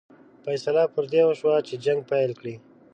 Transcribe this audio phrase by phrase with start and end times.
[0.43, 2.55] فیصله پر دې وشوه چې جنګ پیل کړي.